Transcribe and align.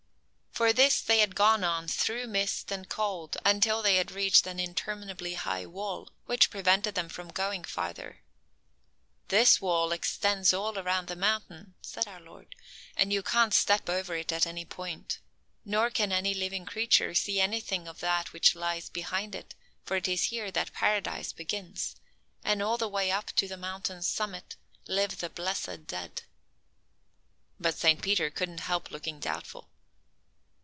For 0.53 0.73
this 0.73 0.99
they 1.01 1.19
had 1.19 1.33
gone 1.33 1.63
on 1.63 1.87
through 1.87 2.27
mist 2.27 2.71
and 2.73 2.87
cold 2.89 3.35
until 3.45 3.81
they 3.81 3.95
had 3.95 4.11
reached 4.11 4.45
an 4.45 4.59
interminably 4.59 5.33
high 5.35 5.65
wall, 5.65 6.09
which 6.25 6.49
prevented 6.51 6.93
them 6.93 7.07
from 7.07 7.29
going 7.31 7.63
farther. 7.63 8.21
"This 9.29 9.59
wall 9.61 9.91
extends 9.93 10.53
all 10.53 10.77
around 10.77 11.07
the 11.07 11.15
mountain," 11.15 11.73
said 11.81 12.05
our 12.05 12.19
Lord, 12.19 12.53
"and 12.97 13.13
you 13.13 13.23
can't 13.23 13.53
step 13.55 13.89
over 13.89 14.13
it 14.15 14.31
at 14.33 14.45
any 14.45 14.65
point. 14.65 15.19
Nor 15.65 15.89
can 15.89 16.11
any 16.11 16.33
living 16.35 16.65
creature 16.65 17.13
see 17.15 17.39
anything 17.39 17.87
of 17.87 17.99
that 18.01 18.33
which 18.33 18.53
lies 18.53 18.89
behind 18.89 19.33
it, 19.33 19.55
for 19.85 19.95
it 19.95 20.07
is 20.09 20.25
here 20.25 20.51
that 20.51 20.73
Paradise 20.73 21.31
begins; 21.31 21.95
and 22.43 22.61
all 22.61 22.77
the 22.77 22.89
way 22.89 23.09
up 23.09 23.27
to 23.37 23.47
the 23.47 23.55
mountain's 23.57 24.05
summit 24.07 24.57
live 24.85 25.19
the 25.21 25.29
blessed 25.29 25.87
dead." 25.87 26.21
But 27.59 27.77
Saint 27.79 28.01
Peter 28.03 28.29
couldn't 28.29 28.59
help 28.59 28.91
looking 28.91 29.17
doubtful. 29.19 29.67